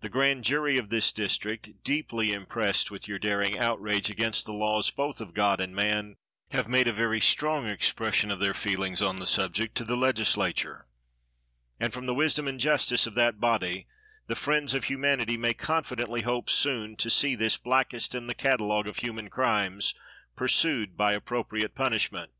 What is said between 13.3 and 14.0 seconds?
body,